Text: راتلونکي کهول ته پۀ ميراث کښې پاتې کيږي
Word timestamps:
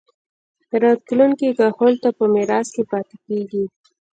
راتلونکي 0.83 1.47
کهول 1.59 1.93
ته 2.01 2.09
پۀ 2.17 2.23
ميراث 2.33 2.67
کښې 2.75 2.83
پاتې 2.91 3.15
کيږي 3.25 3.63